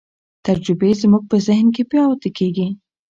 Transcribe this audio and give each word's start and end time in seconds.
تجربې 0.45 0.89
زموږ 1.01 1.23
په 1.31 1.37
ذهن 1.47 1.67
کې 1.75 1.83
پاتې 1.91 2.29
کېږي. 2.37 2.67